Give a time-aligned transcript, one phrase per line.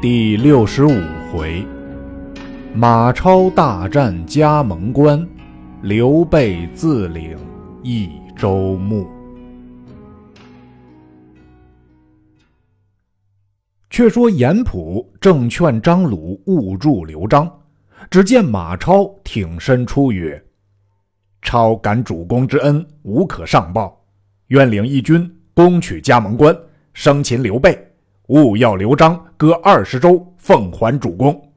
[0.00, 0.92] 第六十五
[1.32, 1.66] 回，
[2.72, 5.28] 马超大战加盟关，
[5.82, 7.36] 刘备自领
[7.82, 9.08] 益州牧。
[13.90, 17.50] 却说严普正劝张鲁勿助刘璋，
[18.08, 20.40] 只见马超挺身出曰
[21.42, 24.00] ：“超感主公之恩，无可上报，
[24.46, 26.56] 愿领一军攻取加盟关，
[26.94, 27.76] 生擒刘备。”
[28.28, 31.52] 勿要刘璋割二十州，奉还主公。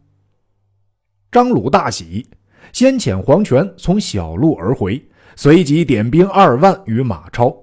[1.32, 2.26] 张鲁大喜，
[2.72, 5.02] 先遣黄权从小路而回，
[5.36, 7.54] 随即点兵二万与马超。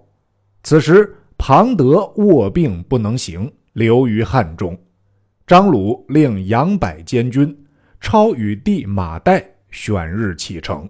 [0.62, 4.79] 此时庞德卧病不能行，留于汉中。
[5.47, 7.56] 张鲁令杨柏监军，
[8.01, 10.87] 超与弟马岱选日启程。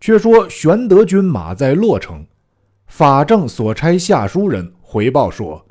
[0.00, 2.26] 却说玄德军马在洛城，
[2.88, 5.64] 法正所差下书人回报说。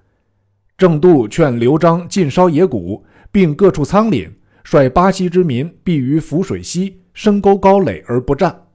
[0.77, 4.31] 郑度劝刘璋尽烧野谷，并各处仓廪，
[4.63, 8.67] 率巴西之民避于涪水溪，深沟高垒而不战。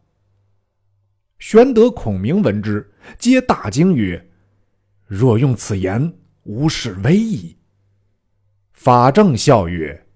[1.39, 4.29] 玄德、孔明闻之，皆大惊曰
[5.07, 6.13] ：“若用此言，
[6.45, 7.57] 无事危矣。”
[8.73, 10.07] 法正笑曰：“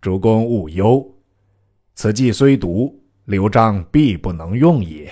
[0.00, 1.14] 主公勿忧，
[1.94, 5.10] 此计虽毒，刘璋必不能用也。”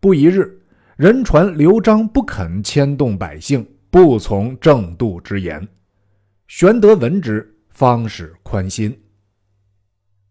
[0.00, 0.62] 不一日，
[0.96, 3.66] 人传刘璋不肯牵动百姓。
[3.94, 5.68] 不从正度之言，
[6.48, 9.00] 玄德闻之，方始宽心。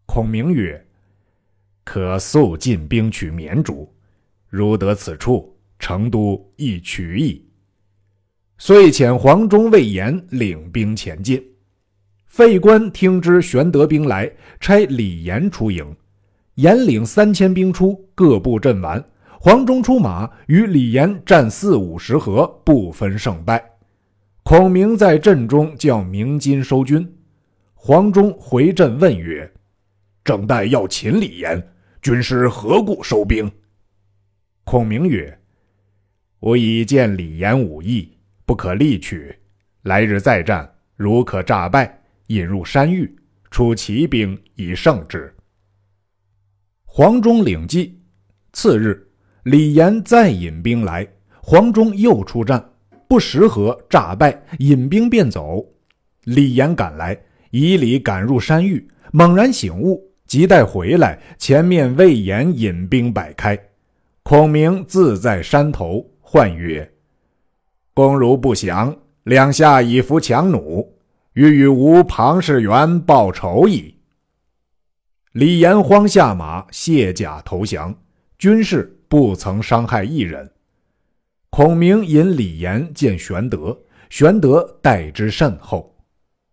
[0.06, 0.86] 孔明曰
[1.86, 3.90] ：“可速进兵取绵竹，
[4.50, 7.50] 如得此处，成都亦取矣。”
[8.60, 11.42] 遂遣黄忠、魏延领兵前进。
[12.26, 15.96] 费官听知玄德兵来，差李严出营。
[16.56, 19.02] 严领三千兵出，各部阵完。
[19.46, 23.62] 黄忠出马，与李严战四五十合，不分胜败。
[24.42, 27.06] 孔明在阵中叫鸣金收军。
[27.74, 29.54] 黄忠回阵问曰
[30.24, 31.62] ：“正待要擒李严，
[32.02, 33.52] 军师何故收兵？”
[34.64, 35.38] 孔明曰
[36.40, 39.38] ：“我已见李严武艺不可力取，
[39.82, 43.14] 来日再战，如可诈败，引入山域，
[43.52, 45.36] 出奇兵以胜之。”
[46.88, 48.02] 黄忠领计。
[48.54, 49.03] 次日。
[49.44, 51.06] 李严再引兵来，
[51.42, 52.64] 黄忠又出战，
[53.10, 55.66] 不十合诈败，引兵便走。
[56.24, 57.20] 李严赶来，
[57.52, 63.60] 以礼赶入山域，猛然醒悟，急待回来，前面魏延引兵摆开。
[64.24, 66.90] 孔明自在山头唤曰
[67.94, 70.88] ：“公如不降，两下以伏强弩，
[71.34, 73.94] 欲与吾庞士元报仇矣。”
[75.34, 77.94] 李严慌下马，卸甲投降，
[78.38, 78.98] 军士。
[79.14, 80.50] 不曾伤害一人。
[81.52, 83.80] 孔明引李严见玄德，
[84.10, 85.96] 玄德待之甚厚。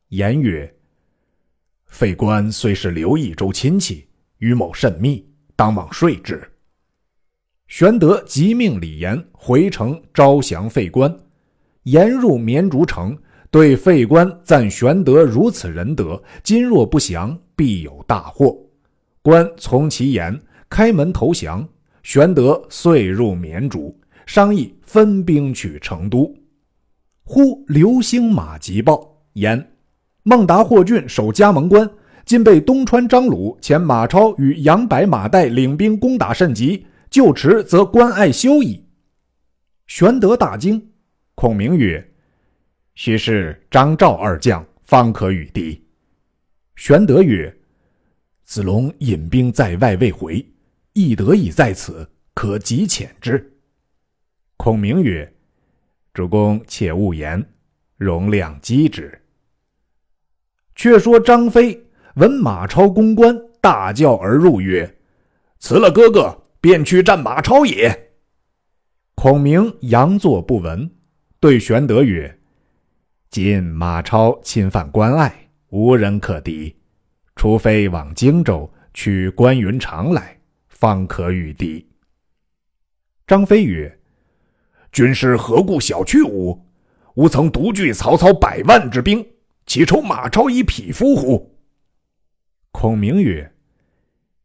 [0.09, 0.71] 言曰
[1.89, 4.07] ：“费官虽是刘益州亲戚，
[4.41, 5.27] 与某甚密，
[5.57, 6.39] 当往说之。”
[7.67, 11.19] 玄德即命李严回城招降费官。
[11.85, 13.17] 严入绵竹城，
[13.51, 18.55] 对费官赞玄德如此仁德，今若不降，必有大祸。
[19.23, 20.39] 官从其言，
[20.69, 21.67] 开门投降。
[22.03, 26.35] 玄德遂入绵竹，商议分兵取成都。
[27.23, 29.73] 忽流星马急报言：
[30.23, 31.89] 孟达、霍峻守加盟关，
[32.25, 38.85] 今被东川张鲁遣马超与杨白、马岱领兵攻打甚急，就迟则关隘休矣。
[39.87, 40.91] 玄德大惊，
[41.35, 42.05] 孔明曰
[42.95, 45.81] ：“须是张赵二将，方可与敌。”
[46.77, 47.55] 玄德曰
[48.45, 50.45] ：“子龙引兵在外未回。”
[50.93, 53.59] 亦得以在此，可急遣之。
[54.57, 55.33] 孔明曰
[56.13, 57.45] ：“主公且勿言，
[57.97, 59.23] 容量机之。”
[60.75, 64.99] 却说张飞闻马超攻关，大叫而入曰
[65.59, 68.11] ：“辞了哥哥，便去战马超也。”
[69.15, 70.91] 孔明佯作不闻，
[71.39, 72.41] 对玄德曰
[73.31, 76.75] ：“今马超侵犯关隘，无人可敌，
[77.37, 80.39] 除非往荆州取关云长来。”
[80.81, 81.87] 方可与敌。
[83.27, 84.01] 张飞曰
[84.91, 86.67] ：“军师何故小觑吾？
[87.17, 89.25] 吾曾独拒曹操百万之兵，
[89.67, 91.55] 岂愁马超以匹夫乎？”
[92.73, 93.53] 孔明曰：“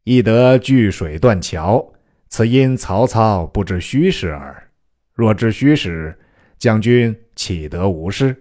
[0.04, 1.94] 亦得据水断桥，
[2.28, 4.70] 此因曹操不知虚实耳。
[5.14, 6.18] 若知虚实，
[6.58, 8.36] 将军岂得无失？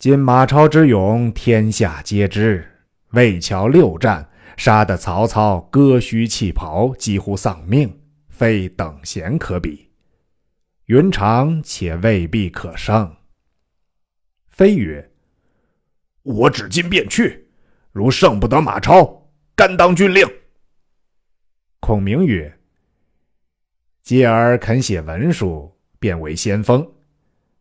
[0.00, 2.68] 今马超之勇，天下皆知。
[3.10, 9.90] 魏桥六战。”杀得曹操割须弃袍，几乎丧命，非等闲可比。
[10.86, 13.16] 云长且未必可胜。
[14.50, 15.10] 飞曰
[16.22, 17.48] ：“我只今便去。
[17.90, 20.26] 如胜不得马超，甘当军令。”
[21.80, 22.58] 孔明曰
[24.02, 26.86] ：“继儿肯写文书，便为先锋，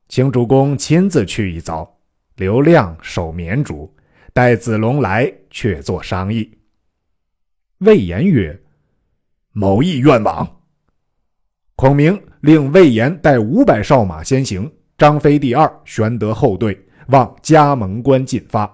[0.08, 2.00] 请主公亲自去一遭。
[2.36, 3.96] 刘亮守绵竹，
[4.34, 6.58] 待子龙来，却作商议。”
[7.80, 8.62] 魏延曰
[9.52, 10.48] ：“某亦愿往。”
[11.76, 18.72] 孔明令魏延带五百哨马先行，张飞第二，玄德后队，往加盟关进发。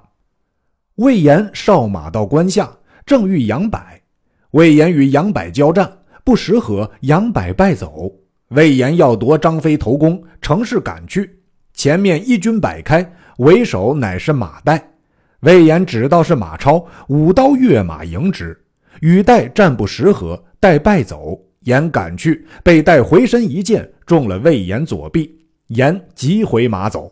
[0.96, 2.70] 魏延哨马到关下，
[3.06, 3.80] 正遇杨柏。
[4.52, 8.12] 魏延与杨柏交战，不识合，杨柏败走。
[8.50, 11.40] 魏延要夺张飞头功，乘势赶去，
[11.74, 14.82] 前面一军摆开，为首乃是马岱。
[15.42, 18.60] 魏延只道是马超，舞刀跃马迎之，
[19.02, 21.40] 与岱战不十合，岱败走。
[21.64, 27.12] 延赶去，被岱回身一箭中了魏延左臂，延急回马走。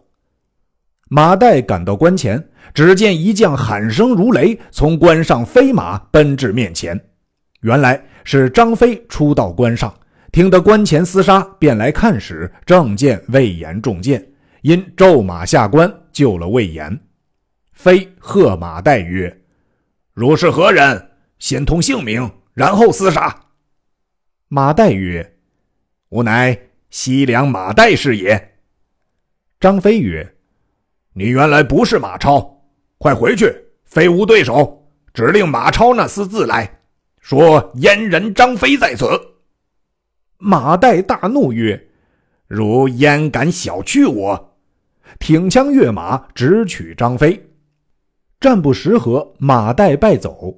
[1.10, 2.44] 马岱赶到关前，
[2.74, 7.00] 只见一将喊声如雷，从关上飞马奔至面前。
[7.62, 9.94] 原来是张飞出到关上，
[10.31, 14.25] 听得关前厮杀，便来看时，正见魏延中箭，
[14.62, 17.00] 因骤马下关救了魏延。
[17.74, 19.42] 飞喝马岱曰
[20.16, 21.06] ：“汝是何人？
[21.39, 23.44] 先通姓名，然后厮杀。”
[24.50, 25.38] 马岱曰
[26.10, 26.57] ：“吾乃
[26.89, 28.56] 西凉马岱是也。”
[29.60, 30.36] 张飞曰
[31.13, 32.63] ：“你原来不是马超，
[32.98, 33.54] 快回去，
[33.84, 36.80] 非无对手，指令马超那厮自来，
[37.19, 39.07] 说阉人张飞在此。”
[40.38, 41.88] 马岱大怒曰
[42.48, 44.57] ：“汝焉敢小觑我？”
[45.19, 47.50] 挺枪跃马，直取张飞。
[48.40, 50.56] 战不十合，马岱败走。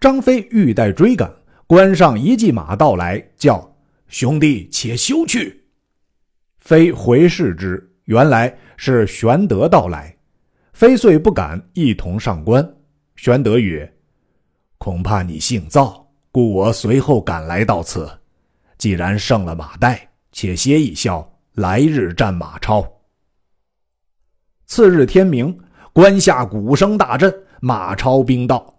[0.00, 1.32] 张飞欲待追赶。
[1.66, 3.74] 关上一骑马到来，叫
[4.08, 5.64] 兄弟且休去。
[6.58, 10.14] 飞回视之，原来是玄德到来。
[10.74, 12.74] 飞遂不敢一同上关。
[13.16, 13.90] 玄德曰
[14.76, 18.10] ：“恐怕你姓赵，故我随后赶来到此。
[18.76, 19.98] 既然胜了马岱，
[20.30, 22.86] 且歇一宵，来日战马超。”
[24.66, 25.58] 次日天明，
[25.92, 28.71] 关下鼓声大震，马超兵到。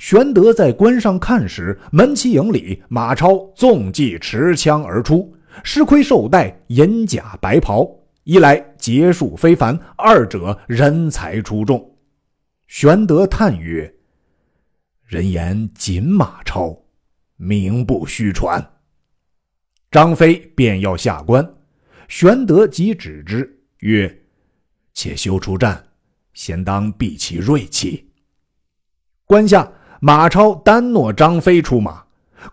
[0.00, 5.30] 玄德在关上看时，门旗营里马超纵骑持枪而出，
[5.62, 7.86] 狮盔绶带，银甲白袍，
[8.24, 11.98] 一来结束非凡，二者人才出众。
[12.66, 13.94] 玄德叹曰
[15.04, 16.74] ：“人言锦马超，
[17.36, 18.58] 名不虚传。”
[19.92, 21.46] 张飞便要下关，
[22.08, 24.22] 玄德即止之，曰
[24.94, 25.84] ：“且休出战，
[26.32, 28.08] 先当避其锐气。”
[29.28, 29.70] 关下。
[30.02, 32.02] 马超单诺张飞出马，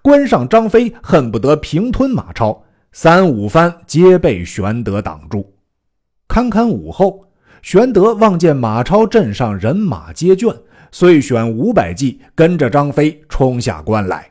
[0.02, 2.62] 关上张飞恨不得平吞马超，
[2.92, 5.56] 三五番皆被玄德挡住。
[6.28, 7.26] 堪堪午后，
[7.62, 10.54] 玄德望见马超阵上人马皆倦，
[10.92, 14.30] 遂选五百骑跟着张飞冲下关来。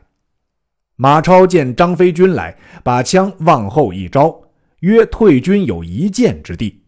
[0.95, 4.39] 马超见张飞军来，把枪往后一招，
[4.81, 6.83] 约退军有一箭之地。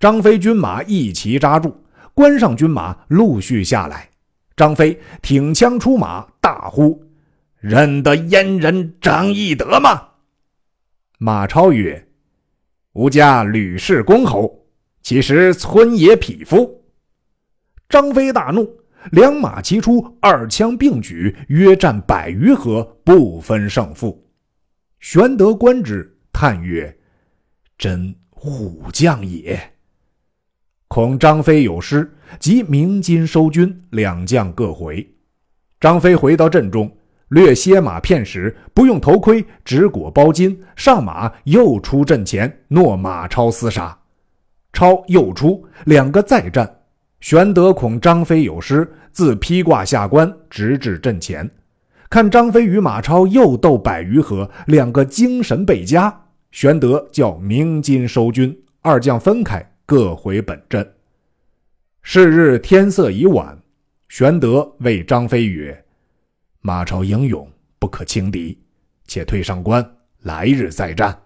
[0.00, 1.72] 张飞军马一齐扎住，
[2.12, 4.09] 关上军马陆续下来。
[4.60, 7.02] 张飞挺枪出马，大呼
[7.60, 10.08] ：“认得阉人张翼德吗？”
[11.16, 12.06] 马超曰
[12.92, 14.66] ：“吾家吕氏公侯，
[15.00, 16.84] 其实村野匹夫。”
[17.88, 18.70] 张飞大怒，
[19.12, 24.30] 两马齐出，二枪并举，约战百余合，不分胜负。
[24.98, 26.94] 玄德观之，叹曰
[27.78, 29.58] ：“真虎将也。”
[30.90, 32.12] 恐张飞有失。
[32.40, 35.08] 即鸣金收军，两将各回。
[35.78, 36.90] 张飞回到阵中，
[37.28, 43.96] 略歇马片时，不用头盔，只裹包巾，上马又出阵前，诺马超厮杀。
[44.72, 46.78] 超又出，两个再战。
[47.20, 51.48] 玄德恐张飞有失，自披挂下关，直至阵前，
[52.08, 56.22] 看张飞与马超又斗百余合，两个精神倍加。
[56.50, 60.94] 玄德叫鸣金收军，二将分开，各回本阵。
[62.00, 63.60] 是日天色已晚，
[64.08, 65.84] 玄德谓张飞曰
[66.62, 68.56] ：“马超英勇，不可轻敌，
[69.08, 71.20] 且退上关，来日再战。”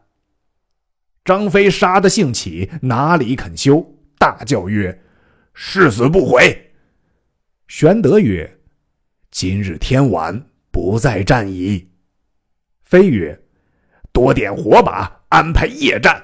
[1.26, 3.86] 张飞杀得兴起，哪里肯休？
[4.16, 4.98] 大叫曰
[5.52, 6.72] ：“誓死不悔！”
[7.68, 8.60] 玄德曰
[9.30, 11.90] ：“今日天晚，不再战矣。”
[12.82, 13.38] 飞曰
[14.10, 16.18] ：“多点火把，安排夜战。”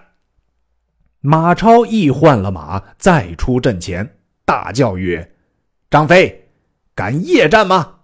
[1.22, 4.16] 马超亦换了马，再出阵前。
[4.46, 5.34] 大叫曰
[5.90, 6.48] ：“张飞，
[6.94, 7.96] 敢夜战吗？”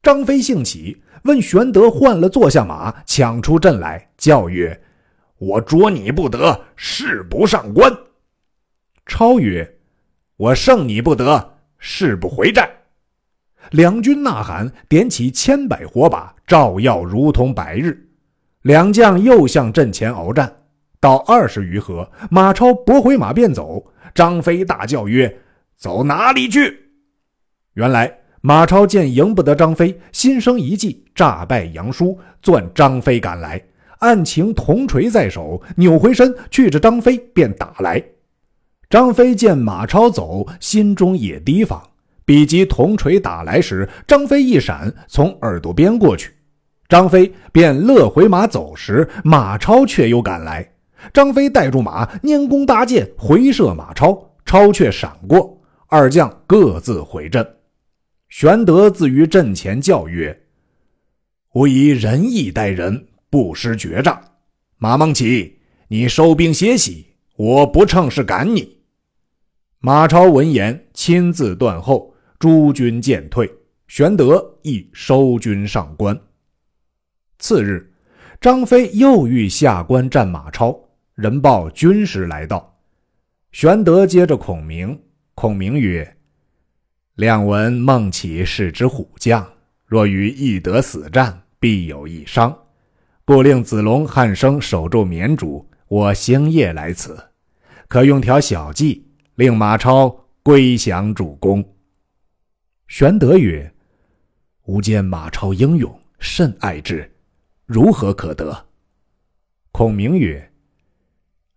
[0.00, 4.80] 张飞兴起，问玄德换了坐下马，抢出阵来，叫曰
[5.38, 7.92] ：“我捉你不得，誓不上关。”
[9.06, 9.78] 超曰
[10.36, 12.70] ：“我胜你不得，誓不回战。”
[13.72, 18.08] 两军呐喊，点起千百火把，照耀如同白日。
[18.62, 20.63] 两将又向阵前鏖战，
[21.04, 23.84] 到二十余合，马超拨回马便走。
[24.14, 25.36] 张飞大叫曰
[25.76, 26.88] ：“走哪里去？”
[27.76, 33.62] 原来马超见赢不得张飞，心生一计，诈败杨叔，钻张飞赶来。
[33.98, 38.02] 案情铜锤在手，扭回身去着张飞，便打来。
[38.88, 41.82] 张飞见马超走，心中也提防。
[42.24, 46.32] 比及铜锤打来时，张飞一闪，从耳朵边过去。
[46.88, 50.66] 张飞便勒回马走时，马超却又赶来。
[51.12, 55.60] 张飞带住马，拈弓搭箭，回射马超，超却闪过。
[55.88, 57.46] 二将各自回阵。
[58.28, 60.36] 玄德自于阵前叫曰
[61.54, 64.20] ：“吾以仁义待人，不失绝诈。
[64.78, 67.06] 马孟起，你收兵歇息，
[67.36, 68.78] 我不乘势赶你。”
[69.78, 72.12] 马超闻言，亲自断后。
[72.40, 73.50] 诸军渐退，
[73.86, 76.18] 玄德亦收军上关。
[77.38, 77.94] 次日，
[78.38, 80.78] 张飞又欲下关战马超，
[81.14, 82.76] 人报军师来到。
[83.52, 85.00] 玄德接着孔明，
[85.34, 86.16] 孔明曰
[87.14, 89.48] ：“亮闻孟起是之虎将，
[89.86, 92.56] 若与翼德死战，必有一伤，
[93.24, 97.16] 故令子龙、汉升守住绵竹，我星夜来此，
[97.86, 99.06] 可用条小计，
[99.36, 100.08] 令马超
[100.42, 101.64] 归降主公。”
[102.88, 103.72] 玄德曰
[104.66, 107.08] ：“吾见马超英勇，甚爱之，
[107.66, 108.66] 如何可得？”
[109.70, 110.50] 孔明曰：“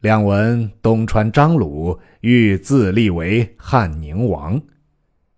[0.02, 4.62] 亮闻东川张鲁欲自立为汉宁王，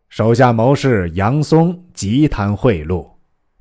[0.09, 3.09] 手下谋士杨松极贪贿赂，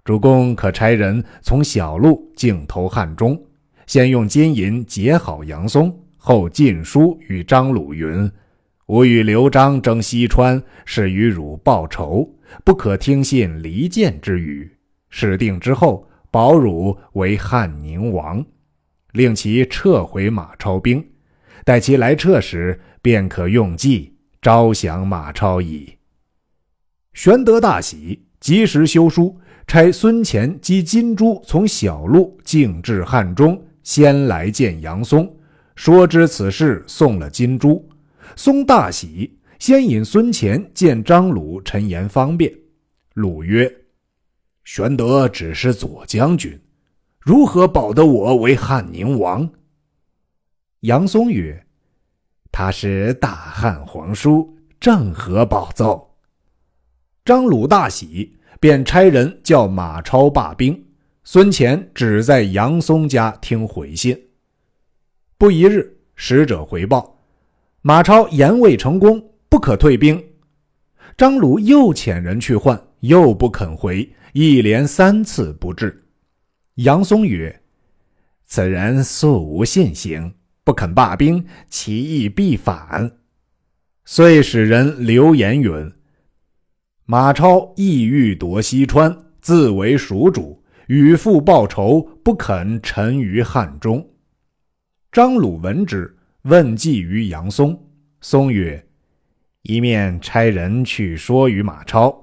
[0.04, 3.40] 主公可差人从小路径投汉中，
[3.86, 8.28] 先用金银结好杨松，后进书与张鲁云。”
[8.86, 12.28] 吾与刘璋争西川，是与汝报仇，
[12.64, 14.68] 不可听信离间之语。
[15.10, 18.44] 事定之后，保汝为汉宁王，
[19.12, 21.04] 令其撤回马超兵，
[21.64, 25.96] 待其来撤时，便可用计招降马超矣。
[27.14, 35.36] 玄德大喜，及时修书，差孙乾及金珠从小路径至汉中，先来见杨松，
[35.74, 37.88] 说知此事，送了金珠。
[38.36, 42.52] 松大喜，先引孙乾见张鲁，陈言方便。
[43.14, 43.68] 鲁曰
[44.64, 46.56] ：“玄德只是左将军，
[47.28, 49.46] 如何保得我为汉宁王？”
[50.80, 51.66] 杨松曰
[52.50, 56.16] ：“他是大汉皇叔，正合保奏。”
[57.26, 60.86] 张鲁大喜，便差人叫马超罢兵。
[61.22, 64.18] 孙乾只在杨松家听回信。
[65.36, 67.18] 不一日，使者回报。
[67.82, 70.24] 马超言未成功，不可退兵。
[71.14, 76.06] 张鲁又遣人去唤，又不肯回，一连三次不至。
[76.78, 77.60] 杨松曰
[78.46, 83.18] ：“此人素无信行，不肯罢兵，其意必反。”
[84.06, 85.92] 遂使人留言允。
[87.04, 94.08] 马超意欲夺西川，自为蜀主，与父报仇，不肯臣于汉中。
[95.10, 96.14] 张鲁闻之。
[96.42, 98.86] 问计于杨松，松曰
[99.62, 102.22] ：“一面差人去说与马超，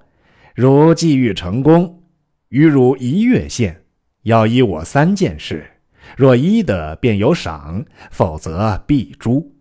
[0.55, 2.01] 如计欲成功，
[2.47, 3.84] 与汝一月限，
[4.25, 5.65] 要依我三件事。
[6.15, 9.51] 若依的，便有赏；否则必诛。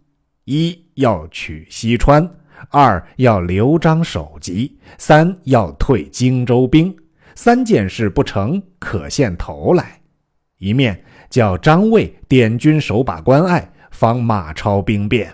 [0.44, 2.28] 一要取西川，
[2.68, 6.94] 二要刘璋首级，三要退荆州兵。
[7.35, 10.00] 三件事不成，可献头来。
[10.59, 15.33] 一面叫张卫点军守把关隘。”防马超兵变，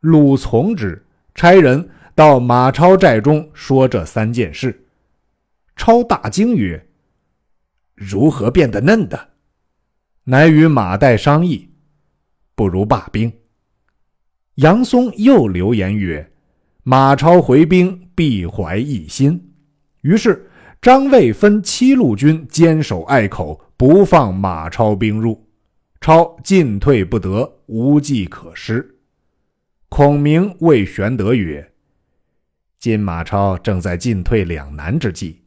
[0.00, 1.04] 鲁从之，
[1.34, 4.86] 差人到马超寨中说这三件事。
[5.76, 6.82] 超大惊曰
[7.94, 9.30] ：“如何变得嫩的？”
[10.24, 11.70] 乃与马岱商议，
[12.54, 13.32] 不如罢兵。
[14.56, 16.32] 杨松又留言曰
[16.82, 19.52] ：“马超回兵，必怀异心。”
[20.02, 25.46] 于是张卫分七路军坚守隘口，不放马超兵入。
[26.00, 28.98] 超进退不得，无计可施。
[29.88, 31.72] 孔明谓玄德曰
[32.78, 35.43] ：“今马超正在进退两难之际，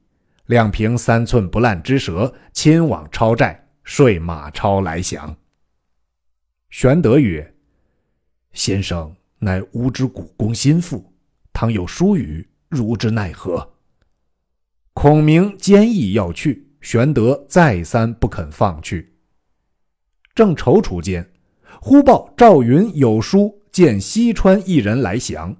[0.47, 5.37] 亮凭三寸不烂之舌，亲往超寨，睡马超来降。”
[6.69, 7.55] 玄德曰
[8.51, 11.13] ：“先生乃吾之股肱心腹，
[11.53, 13.73] 倘有疏虞，如之奈何？”
[14.93, 19.13] 孔明坚毅要去，玄德再三不肯放去。
[20.33, 21.31] 正踌躇间，
[21.79, 25.55] 忽报赵云有书见西川一人来降，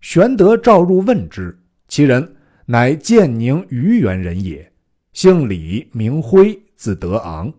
[0.00, 4.72] 玄德召入问之，其人乃建宁虞原人也，
[5.12, 7.52] 姓李，名辉，字德昂。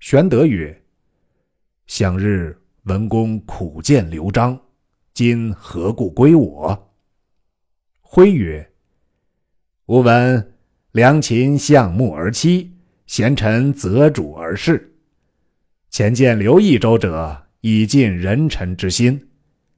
[0.00, 0.82] 玄德曰
[1.86, 4.60] ：“向日文公苦见刘璋，
[5.14, 6.92] 今何故归我？”
[8.00, 8.70] 辉曰
[9.86, 10.54] ：“吾闻
[10.92, 12.68] 良禽向木而栖，
[13.06, 14.94] 贤臣择主而事。
[15.90, 19.28] 前见刘益州者。”以尽人臣之心，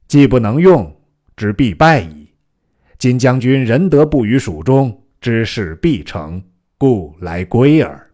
[0.08, 1.02] 既不能用，
[1.36, 2.23] 之必败矣。
[3.04, 6.42] 今将军仁德不于蜀中，之事必成，
[6.78, 8.10] 故来归耳。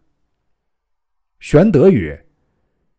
[1.38, 2.26] 玄德曰：“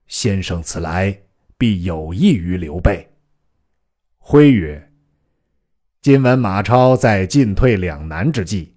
[0.08, 1.14] 先生此来，
[1.58, 3.06] 必有益于刘备。”
[4.20, 4.90] 辉曰
[6.02, 8.74] ：“今闻马超在进退两难之际，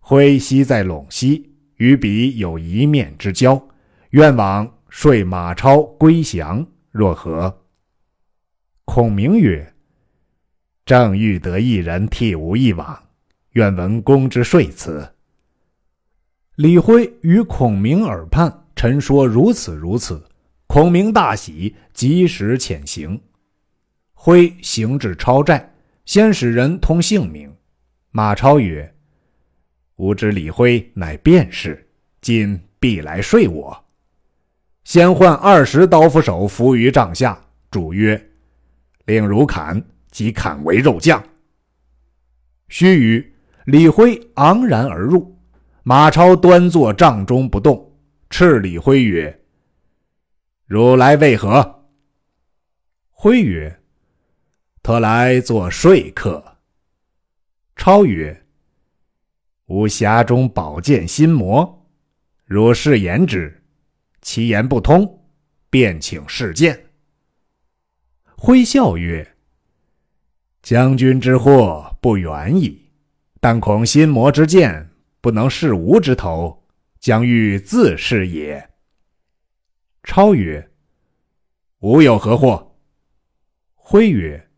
[0.00, 3.64] 辉昔在陇西，与彼有一面之交，
[4.10, 7.62] 愿往说马超归降。”若何？
[8.84, 9.72] 孔明曰
[10.86, 13.08] ：“正欲得一人替吾一往，
[13.50, 15.06] 愿闻公之说辞。”
[16.54, 20.24] 李辉与孔明耳畔陈说如此如此，
[20.68, 23.20] 孔明大喜，及时遣行。
[24.14, 25.68] 辉行至超寨，
[26.04, 27.52] 先使人通姓名。
[28.12, 28.94] 马超曰
[29.96, 31.86] ：“吾知李辉乃便士，
[32.20, 33.84] 今必来说我。”
[34.84, 37.38] 先唤二十刀斧手伏于帐下，
[37.72, 38.30] 主曰
[39.04, 39.84] ：“令汝砍，
[40.16, 41.22] 即砍为肉酱。”
[42.68, 43.26] 须臾，
[43.66, 45.36] 李辉昂然而入，
[45.82, 47.94] 马超端坐帐中不动，
[48.30, 49.42] 斥李辉曰
[50.64, 51.84] ：“汝来为何？”
[53.12, 53.78] 辉曰
[54.82, 56.56] ：“特来做说客。”
[57.76, 58.46] 超曰
[59.68, 61.86] ：“吾匣中宝剑心魔，
[62.46, 63.62] 汝试言之。”
[64.22, 65.26] 其言不通，
[65.68, 66.86] 便请示见。
[68.34, 69.35] 辉笑曰
[70.66, 72.76] ：“将军之祸不远矣，
[73.38, 76.60] 但恐心魔之剑不能试吾之头，
[76.98, 78.68] 将欲自试也。”
[80.02, 80.68] 超曰
[81.82, 82.74] ：“吾有何祸？”
[83.76, 84.48] 辉曰：“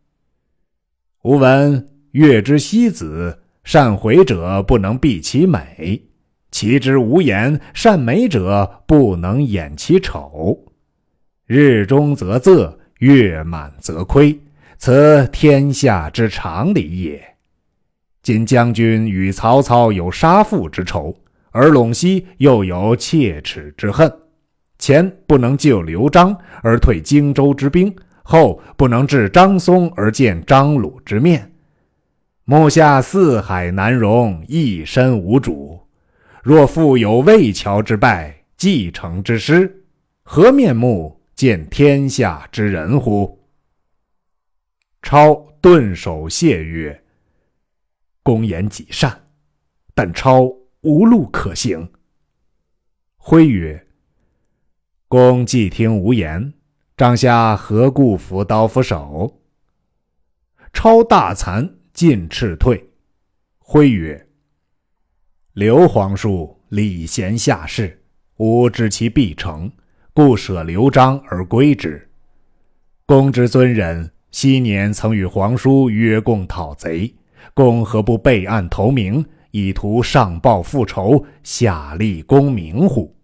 [1.25, 6.03] 吾闻月之西子，善回者不能避其美。”
[6.51, 10.59] 其之无言，善美者不能掩其丑。
[11.45, 14.41] 日中则仄，月满则亏，
[14.81, 17.21] 此天下之常理也。
[18.23, 21.17] 今将军与曹操有杀父之仇，
[21.51, 24.11] 而陇西又有切齿之恨。
[24.79, 31.51] 前不能救刘璋而退荆州之兵，后不能治张松而见张鲁之面。
[32.45, 35.81] 目下四海难容，一身无主。
[36.45, 39.83] 若复有魏桥之败，继承之师，
[40.23, 43.38] 何面目见天下之人乎？
[45.03, 47.05] 超顿首谢曰
[48.23, 49.29] ：“公言极善，
[49.95, 50.43] 但超
[50.83, 51.91] 无路可行。”
[53.17, 53.87] 辉曰
[55.09, 56.53] ：“公既听无言，
[56.97, 59.41] 帐下何故扶刀斧手？”
[60.73, 62.91] 超大惭，进斥退。
[63.59, 64.29] 辉曰：
[65.53, 68.05] 刘皇叔礼贤下士，
[68.37, 69.71] 吾知其必成，
[70.13, 72.11] 故舍刘璋而归之。
[73.07, 77.15] 公之尊人，昔年曾与皇叔约共讨贼，
[77.55, 83.17] 共何不备案投明，以图上报复仇，下立功名乎？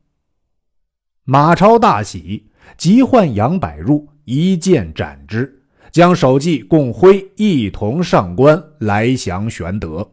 [1.25, 5.62] 马超大喜，即唤杨百入，一剑斩之，
[5.93, 10.11] 将首级共挥一同上官来降玄德。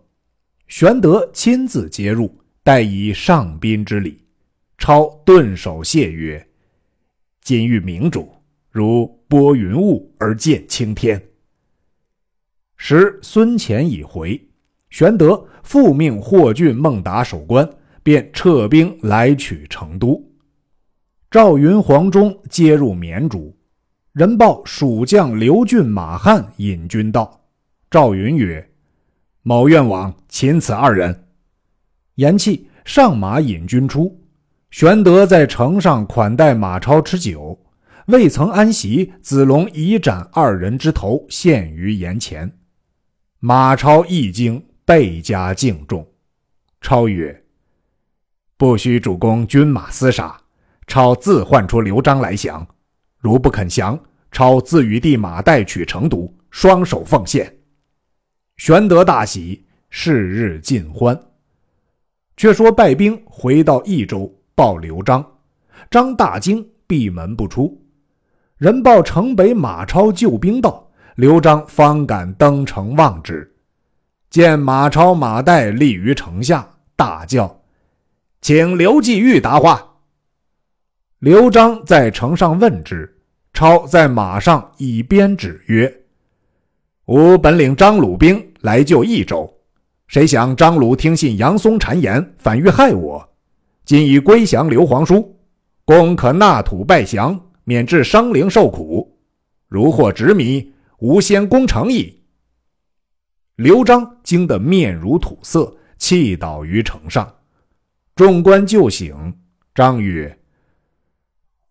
[0.68, 4.24] 玄德亲自接入，待以上宾之礼。
[4.78, 6.46] 超顿首谢曰
[7.44, 8.30] ：“今遇明主，
[8.72, 11.30] 如拨云雾而见青天。”
[12.76, 14.50] 时孙乾已回，
[14.90, 17.70] 玄德复命霍峻、孟达守关，
[18.04, 20.22] 便撤兵来取成都。
[21.30, 23.56] 赵云、黄忠接入绵竹，
[24.12, 27.42] 人报蜀将刘俊、马汉引军到。
[27.90, 28.70] 赵云曰：
[29.44, 31.28] 某愿往擒此二人。
[32.16, 34.20] 言讫，上马引军出。
[34.72, 37.58] 玄德在城上款待马超吃酒，
[38.12, 42.60] 未曾安席，子龙已斩二人之头，献于颜前。
[43.40, 46.06] 马超一惊，倍加敬重。
[46.82, 47.46] 超曰
[48.58, 50.38] ：“不须主公军马厮杀，
[50.88, 52.68] 超自唤出刘璋来降。
[53.18, 53.98] 如不肯降，
[54.30, 57.60] 超自与弟马岱取成都，双手奉献。”
[58.58, 61.18] 玄德大喜，是日尽欢。
[62.36, 65.26] 却说败兵回到益州，报刘璋。
[65.90, 67.81] 张大惊，闭门不出。
[68.62, 73.52] 人报城北马超救兵到，刘璋方敢登城望之，
[74.30, 77.60] 见马超、马岱立于城下，大叫
[78.40, 79.84] ：“请刘季玉答话。”
[81.18, 83.12] 刘璋在城上问之，
[83.52, 85.92] 超在马上以鞭指曰
[87.10, 89.52] ：“吾本领张鲁兵来救益州，
[90.06, 93.28] 谁想张鲁听信杨松谗言，反欲害我。
[93.86, 95.36] 今已归降刘皇叔，
[95.84, 99.18] 公可纳土拜降。”免致生灵受苦，
[99.68, 102.22] 如获执迷，无先攻城矣。
[103.56, 107.36] 刘璋惊得面如土色，气倒于城上。
[108.16, 109.40] 众官救醒，
[109.74, 110.40] 张曰：“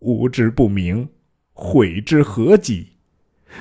[0.00, 1.08] 吾之不明，
[1.52, 2.86] 悔之何及？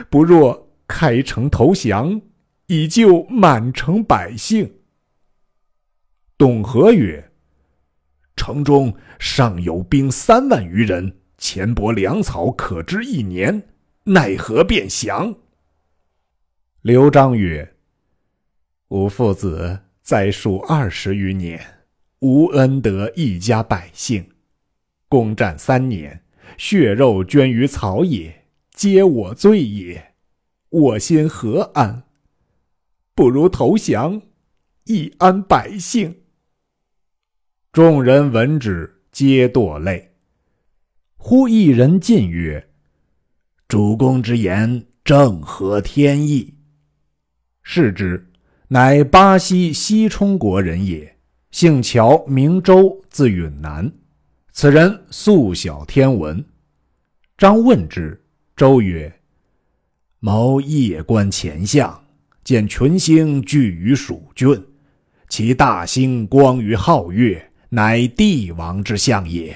[0.10, 2.22] 不若开城投降，
[2.68, 4.72] 以救满城百姓。”
[6.38, 7.32] 董和曰
[8.38, 13.70] ：“城中尚有兵三万余人。”钱帛粮草可知一年，
[14.04, 15.36] 奈何便降？
[16.82, 17.76] 刘璋曰
[18.90, 21.86] ：“吾父子在蜀二十余年，
[22.20, 24.30] 无恩得一家百姓，
[25.08, 26.22] 攻战三年，
[26.58, 30.14] 血肉捐于草野，皆我罪也。
[30.70, 32.04] 我心何安？
[33.16, 34.22] 不如投降，
[34.84, 36.20] 以安百姓。”
[37.72, 40.09] 众人闻之，皆堕泪。
[41.22, 42.70] 忽一人进曰
[43.68, 46.56] ：“主公之言正合天意。”
[47.62, 48.32] 是之，
[48.70, 51.18] 乃巴西西充国人也，
[51.52, 53.92] 姓乔，名周，字允南。
[54.54, 56.44] 此人素晓天文。
[57.38, 58.24] 张问之，
[58.56, 59.14] 周曰
[60.20, 62.02] ：“某夜观前相，
[62.46, 64.66] 见群星聚于蜀郡，
[65.28, 69.56] 其大星光于皓月，乃帝王之相也。”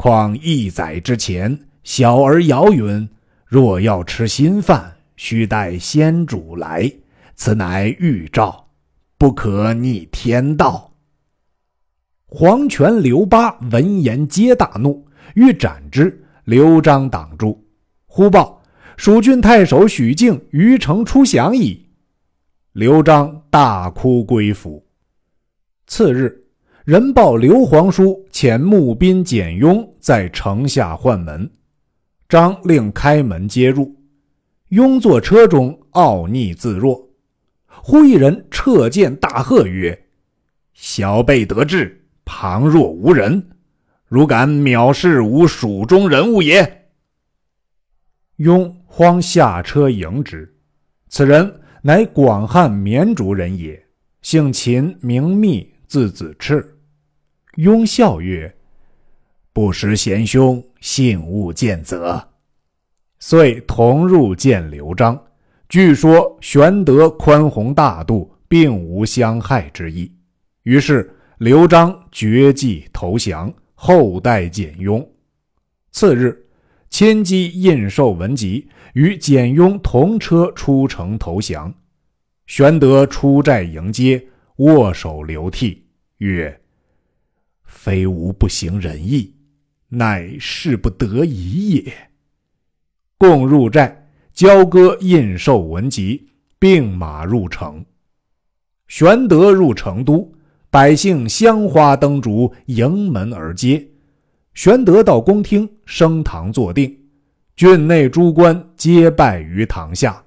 [0.00, 3.06] 况一载之前，小儿遥允，
[3.44, 6.90] 若要吃新饭，须待先主来。
[7.34, 8.66] 此乃预兆，
[9.18, 10.90] 不可逆天道。
[12.24, 16.24] 黄权、刘巴闻言皆大怒，欲斩之。
[16.44, 17.62] 刘璋挡住。
[18.06, 18.62] 忽报
[18.96, 21.86] 蜀郡太守许靖于城出降矣。
[22.72, 24.82] 刘璋大哭归府。
[25.86, 26.39] 次日。
[26.90, 31.48] 人报刘皇叔遣募兵简雍在城下唤门，
[32.28, 33.94] 张令开门接入。
[34.70, 37.08] 雍坐车中傲睨自若。
[37.68, 39.96] 忽一人掣剑大喝曰
[40.74, 43.50] ：“小辈得志，旁若无人，
[44.08, 46.88] 如敢藐视吾蜀中人物也！”
[48.38, 50.52] 雍慌下车迎之。
[51.06, 53.80] 此人乃广汉绵竹人也，
[54.22, 56.78] 姓秦，名密，字子赤。
[57.56, 58.54] 雍笑曰
[59.52, 62.28] ：“不识贤兄，幸勿见责。”
[63.18, 65.20] 遂同入见刘璋。
[65.68, 70.12] 据说玄德宽宏大度，并无相害之意。
[70.62, 75.06] 于是刘璋绝迹投降，后代简雍。
[75.90, 76.46] 次日，
[76.88, 81.72] 千机印绶文集，与简雍同车出城投降。
[82.46, 84.24] 玄德出寨迎接，
[84.56, 85.84] 握手流涕，
[86.18, 86.59] 曰：
[87.82, 89.34] 非吾不行仁义，
[89.88, 91.90] 乃事不得已也。
[93.16, 97.82] 共入寨，交割印绶文集，并马入城。
[98.88, 100.30] 玄德入成都，
[100.68, 103.88] 百姓香花灯烛，迎门而接。
[104.52, 106.94] 玄德到宫厅，升堂坐定，
[107.56, 110.22] 郡内诸官皆拜于堂下，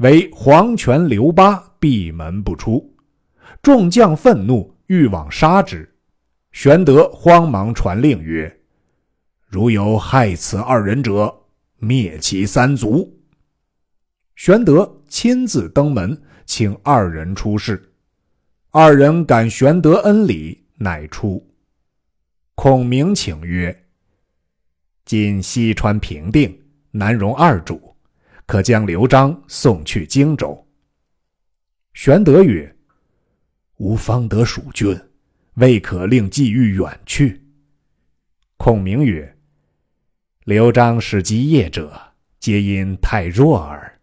[0.00, 2.94] 唯黄权、刘巴闭门不出。
[3.62, 5.89] 众将愤怒，欲往杀之。
[6.52, 8.60] 玄德慌忙传令曰
[9.46, 11.42] ：“如有害此二人者，
[11.78, 13.18] 灭其三族。”
[14.34, 17.92] 玄德亲自登门，请二人出示。
[18.70, 21.46] 二人感玄德恩礼，乃出。
[22.54, 23.86] 孔明请曰
[25.04, 26.60] ：“今西川平定，
[26.90, 27.96] 难容二主，
[28.46, 30.66] 可将刘璋送去荆州。”
[31.94, 32.76] 玄德曰
[33.78, 34.98] ：“吾方得蜀郡。”
[35.54, 37.42] 未可令季玉远去。
[38.56, 39.36] 孔明曰
[40.44, 41.92] ：“刘璋使基业者，
[42.38, 43.98] 皆因太弱耳。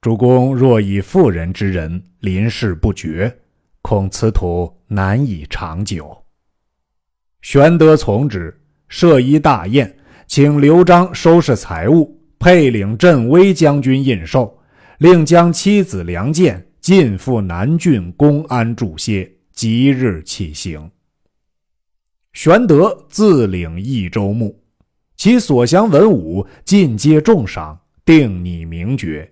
[0.00, 3.38] 主公若以妇人之仁，临事不决，
[3.82, 6.24] 恐此土难以长久。”
[7.42, 14.52] 玄德从之，设一大宴，请刘璋收拾财物，配领镇威将军印绶，
[14.98, 19.35] 令将妻子良贱尽赴南郡公安住歇。
[19.56, 20.88] 即日起行。
[22.34, 24.62] 玄德自领益州牧，
[25.16, 29.28] 其所降文武尽皆重赏，定拟名爵。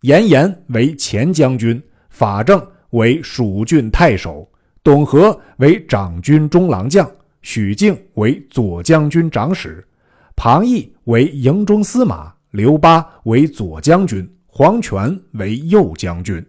[0.00, 4.50] 严颜为前将军，法正为蜀郡太守，
[4.82, 7.08] 董和为长军中郎将，
[7.42, 9.86] 许靖为左将军长史，
[10.34, 16.42] 庞毅为营中司马，刘巴为左将军，黄权为右将军。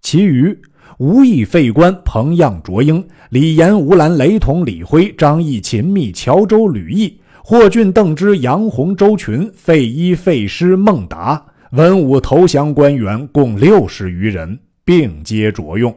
[0.00, 0.58] 其余
[0.98, 7.20] 吴懿、费官、彭样、卓英、李严、吴兰、雷同、李辉、张毅、秦密、乔州、吕毅。
[7.40, 15.94] 霍峻、邓芝、杨洪、周群、费祎、费师、孟达，文武投降官员共六十余人，并皆着用。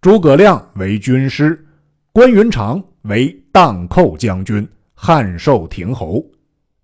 [0.00, 1.64] 诸葛亮为军师，
[2.12, 6.22] 关云长为荡寇将军、汉寿亭侯，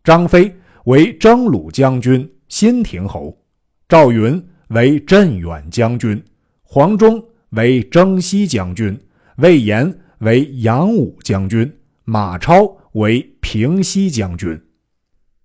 [0.02, 0.50] 张飞
[0.84, 3.36] 为征虏将军、新亭侯，
[3.88, 6.22] 赵云为镇远将军，
[6.62, 8.98] 黄忠为征西将军，
[9.36, 11.72] 魏延为扬武将军，
[12.04, 12.76] 马超。
[12.94, 14.60] 为平西将军，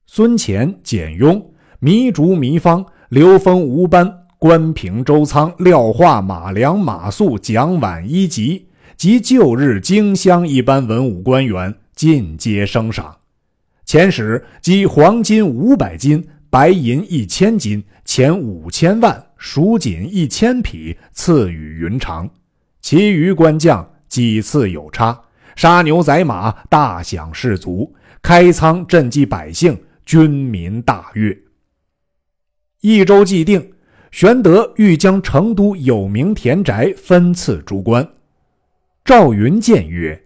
[0.08, 13.16] 孙乾、简雍、糜竺、糜芳、刘封、吴班、关平、周仓、廖化、马良、马谡、蒋琬、伊吉及旧日荆襄一般文武官员尽皆升赏，
[13.86, 22.28] 遣使积黄金五百斤、白银一千斤、钱五千万、蜀锦一千匹赐予云长，
[22.82, 25.22] 其余官将几次有差。
[25.56, 31.38] 杀牛宰马，大享士卒，开仓赈济百姓，军民大悦。
[32.82, 33.72] 益州既定，
[34.10, 38.06] 玄德欲将成都有名田宅分赐诸官。
[39.06, 40.20] 赵云谏曰：“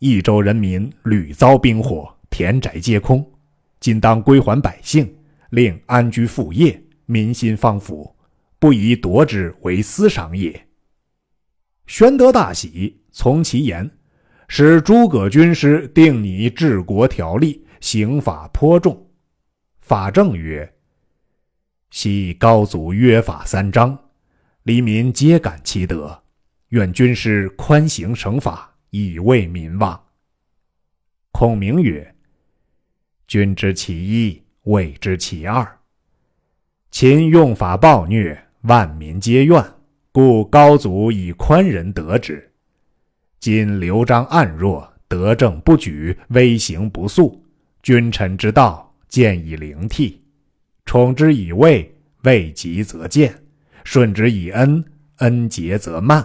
[0.00, 3.30] 益州人民屡遭兵火，田宅皆空，
[3.78, 5.14] 今当归还百姓，
[5.50, 8.11] 令安居副业，民心方服，
[8.62, 10.68] 不宜夺之为私赏也。”
[11.88, 13.90] 玄德大喜，从其言。
[14.46, 19.10] 使诸葛军师定拟治国条例，刑法颇重。
[19.80, 20.72] 法正曰
[21.90, 23.98] ：“昔高祖约法三章，
[24.62, 26.22] 黎民皆感其德。
[26.68, 30.00] 愿军师宽刑省法，以慰民望。”
[31.32, 32.14] 孔明曰
[33.26, 35.80] ：“君知其一，未知其二。
[36.92, 39.64] 秦用法暴虐，万民皆怨，
[40.12, 42.50] 故高祖以宽仁得之。”
[43.40, 47.44] 今刘璋暗弱，德政不举，威刑不肃，
[47.82, 50.22] 君臣之道见以灵替。
[50.84, 53.30] 宠之以位，位极则贱；
[53.82, 54.84] 顺之以恩，
[55.16, 56.24] 恩节则慢。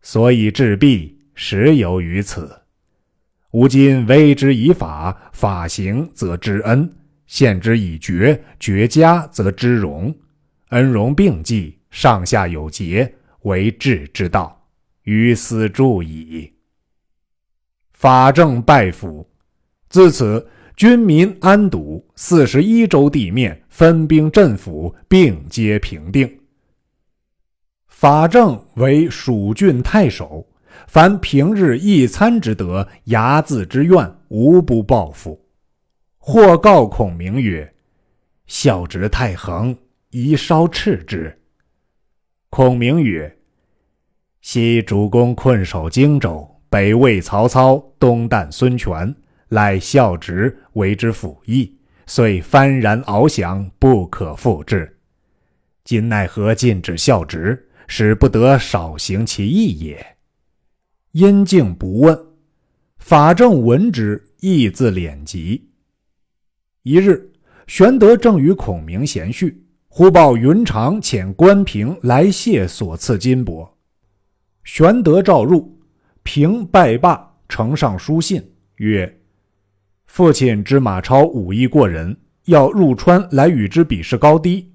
[0.00, 2.60] 所以治弊，实由于此。
[3.50, 6.88] 吾今威之以法，法行则知恩；
[7.26, 10.14] 限之以爵，爵加则知荣。
[10.74, 14.60] 恩荣并济，上下有节，为治之道。
[15.04, 16.52] 于斯助矣。
[17.92, 19.24] 法正拜服，
[19.88, 26.40] 自此军民安堵，四十一州地面分兵镇抚，并皆平定。
[27.86, 30.44] 法正为蜀郡太守，
[30.88, 35.40] 凡平日一餐之德、睚眦之怨，无不报复。
[36.18, 37.72] 或告孔明曰
[38.48, 39.76] ：“孝直太横，
[40.14, 41.36] 宜稍斥之。”
[42.48, 43.36] 孔明曰。
[44.40, 49.12] 昔主公困守荆州，北魏曹操，东旦孙权，
[49.48, 54.98] 赖孝直为之辅翼，遂幡然翱翔，不可复制。
[55.82, 60.16] 今奈何禁止孝直，使不得少行其义也？
[61.12, 62.16] 殷敬不问。
[62.98, 65.70] 法正闻之，亦自敛疾。
[66.82, 67.32] 一日，
[67.66, 69.63] 玄德正与孔明闲叙，
[69.96, 73.70] 忽报云长遣关平来谢所赐金帛。
[74.64, 75.78] 玄德召入，
[76.24, 78.42] 平拜罢，呈上书信，
[78.78, 79.20] 曰
[80.06, 84.68] ：“父亲知马超武艺过人，要入川来与之比试高低，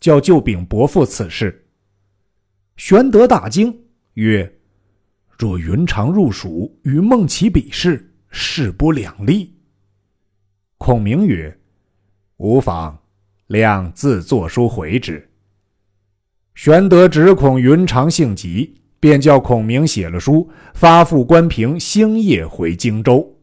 [0.00, 1.68] 叫就禀伯父此事。”
[2.76, 3.72] 玄德大惊，
[4.14, 4.58] 曰
[5.38, 9.54] ：“若云长入蜀与孟起比试，势不两立。”
[10.78, 11.56] 孔明曰
[12.38, 12.98] ：“无妨，
[13.54, 15.26] 亮自作书回之。”
[16.54, 18.74] 玄德只恐云长性急。
[19.04, 23.38] 便叫孔明写了书，发付关平，星夜回荆州。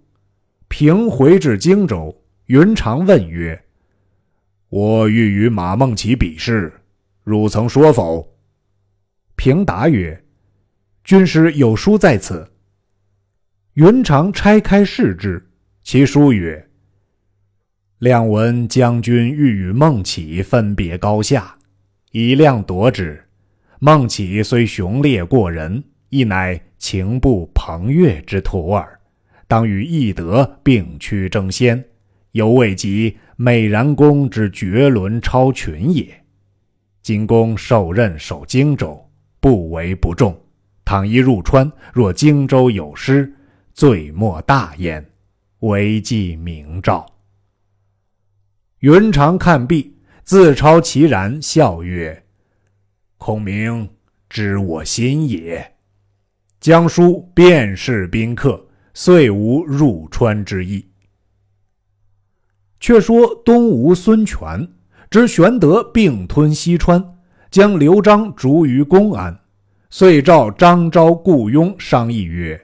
[0.69, 3.63] 平回至荆州，云长问曰
[4.69, 6.74] ：“我欲与马孟起比试，
[7.24, 8.28] 汝曾说否？”
[9.38, 10.24] 平答曰
[11.06, 12.52] ：“军师有书在此。”
[13.78, 15.47] 云长拆开视之，
[15.84, 16.67] 其书曰
[18.01, 21.55] ：“亮闻将军欲与孟起分别高下，
[22.09, 23.23] 以亮夺之。”
[23.77, 28.99] 孟起虽雄烈过人，亦乃情不彭越之徒耳。
[29.47, 31.85] 当与翼德并驱争先，
[32.31, 36.07] 犹未及美髯公之绝伦超群也。
[37.03, 38.99] 今公受任守荆州，
[39.39, 40.35] 不为不重。
[40.83, 43.31] 倘一入川，若荆州有失，
[43.75, 45.07] 罪莫大焉，
[45.59, 47.05] 唯记明诏。
[48.82, 52.24] 云长看毕，自超其然，笑曰
[53.20, 53.88] ：“孔明
[54.28, 55.76] 知我心也。”
[56.60, 60.84] 将书便是宾客，遂无入川之意。
[62.80, 64.67] 却说东吴孙权
[65.12, 67.04] 知玄德并吞西川，
[67.52, 69.39] 将刘璋逐于公安，
[69.91, 72.60] 遂召张昭、顾雍商议曰：“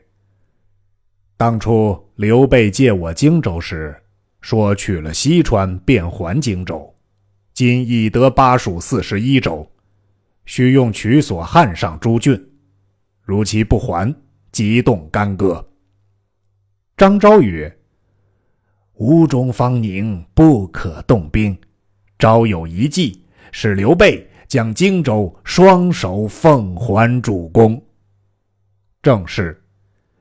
[1.38, 3.96] 当初刘备借我荆州时，
[4.48, 6.96] 说取了西川便还荆州，
[7.54, 9.70] 今已得巴蜀四十一州，
[10.46, 12.50] 须用取所汉上诸郡。”
[13.22, 14.16] 如其不还，
[14.54, 15.70] 即动干戈。
[16.96, 17.78] 张昭曰
[18.96, 21.54] ：“吴中方宁，不可动兵。
[22.18, 27.86] 昭有一计，使刘备将荆州双手奉还主公。
[29.02, 29.62] 正是：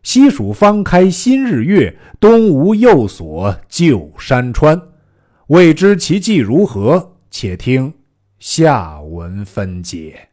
[0.07, 4.81] 西蜀方开新日月，东吴又锁旧山川。
[5.49, 7.17] 未知其计如何？
[7.29, 7.93] 且听
[8.39, 10.29] 下文分解。